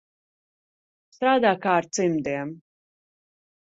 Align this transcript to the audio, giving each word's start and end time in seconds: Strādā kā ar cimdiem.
Strādā 1.17 1.51
kā 1.67 1.75
ar 1.81 1.91
cimdiem. 1.99 2.55